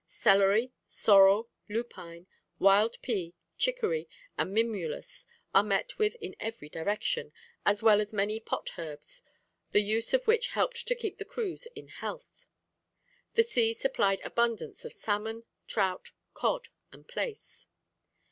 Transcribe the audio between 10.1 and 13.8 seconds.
of which helped to keep the crews in health. The sea